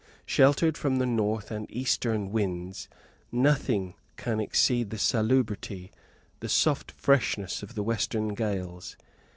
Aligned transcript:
Sheltered 0.25 0.79
from 0.79 0.95
the 0.95 1.05
north 1.05 1.51
and 1.51 1.69
eastern 1.69 2.31
winds, 2.31 2.89
nothing 3.31 3.93
can 4.17 4.39
exceed 4.39 4.89
the 4.89 4.97
salubrity, 4.97 5.91
the 6.39 6.49
soft 6.49 6.89
freshness 6.89 7.61
of 7.61 7.75
the 7.75 7.83
western 7.83 8.29
gales. 8.29 8.95